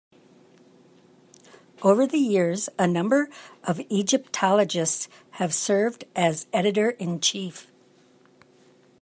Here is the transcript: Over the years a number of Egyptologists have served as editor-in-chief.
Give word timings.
Over 1.83 2.07
the 2.07 2.17
years 2.17 2.69
a 2.79 2.87
number 2.87 3.29
of 3.63 3.79
Egyptologists 3.91 5.07
have 5.33 5.53
served 5.53 6.05
as 6.15 6.47
editor-in-chief. 6.51 7.71